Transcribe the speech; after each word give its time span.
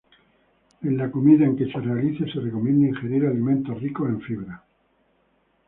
En 0.81 0.97
la 0.97 1.11
comida 1.11 1.45
en 1.45 1.55
que 1.55 1.71
se 1.71 1.79
realice 1.79 2.25
se 2.33 2.39
recomienda 2.39 2.87
ingerir 2.87 3.23
alimentos 3.27 3.79
ricos 3.79 4.09
en 4.09 4.19
fibra. 4.21 4.63